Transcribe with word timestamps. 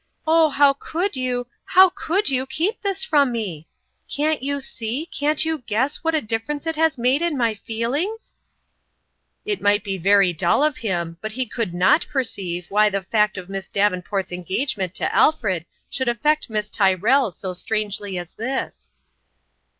"Oh, 0.27 0.49
how 0.49 0.73
could 0.73 1.15
you 1.15 1.45
how 1.63 1.89
could 1.91 2.27
you 2.27 2.47
keep 2.47 2.81
this 2.81 3.03
from 3.03 3.31
me? 3.31 3.67
Can't 4.09 4.41
you 4.41 4.59
see 4.59 5.05
can't 5.05 5.45
you 5.45 5.59
guess 5.59 5.97
what 5.97 6.15
a 6.15 6.21
difference 6.23 6.65
it 6.65 6.75
has 6.75 6.97
made 6.97 7.21
in 7.21 7.37
my 7.37 7.53
feel 7.53 7.93
ings?" 7.93 8.33
150 9.43 9.43
(Jotrrmalin's 9.43 9.45
&ime 9.45 9.45
Cheques. 9.45 9.59
It 9.59 9.61
might 9.61 9.83
be 9.83 9.97
very 10.09 10.33
dull 10.33 10.63
of 10.63 10.77
him, 10.77 11.17
but 11.21 11.33
he 11.33 11.45
could 11.45 11.75
not 11.75 12.07
perceive 12.09 12.65
why 12.71 12.89
the 12.89 13.03
fact 13.03 13.37
of 13.37 13.47
Miss 13.47 13.67
Davenport's 13.67 14.31
engagement 14.31 14.95
to 14.95 15.15
Alfred 15.15 15.67
should 15.87 16.07
affect 16.07 16.49
Miss 16.49 16.67
Tyr 16.67 16.97
rell 16.97 17.29
so 17.29 17.53
strangely 17.53 18.17
as 18.17 18.33
this 18.33 18.89